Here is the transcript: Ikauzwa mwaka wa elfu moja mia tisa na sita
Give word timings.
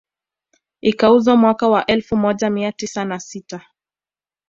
Ikauzwa 0.81 1.35
mwaka 1.37 1.67
wa 1.67 1.85
elfu 1.85 2.17
moja 2.17 2.49
mia 2.49 2.71
tisa 2.71 3.05
na 3.05 3.19
sita 3.19 3.65